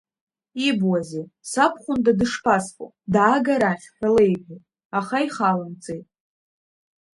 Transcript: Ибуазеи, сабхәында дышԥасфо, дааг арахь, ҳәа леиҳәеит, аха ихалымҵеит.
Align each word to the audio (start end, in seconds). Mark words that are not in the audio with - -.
Ибуазеи, 0.67 1.27
сабхәында 1.49 2.11
дышԥасфо, 2.19 2.85
дааг 3.13 3.45
арахь, 3.55 3.87
ҳәа 3.97 4.09
леиҳәеит, 4.15 4.63
аха 4.99 5.17
ихалымҵеит. 5.25 6.07